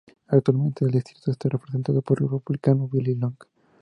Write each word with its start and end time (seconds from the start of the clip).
Actualmente 0.29 0.83
el 0.83 0.89
distrito 0.93 1.29
está 1.29 1.47
representado 1.47 2.01
por 2.01 2.23
el 2.23 2.27
Republicano 2.29 2.87
Billy 2.91 3.13
Long. 3.13 3.35